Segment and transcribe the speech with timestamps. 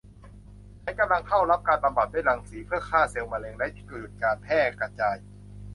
[0.83, 5.15] ฉันกำลังเข้ารับการบำบัดด้วยรังสี เพื่อฆ่าเซลล์มะเร็ง และหยุดการแพร่กระจาย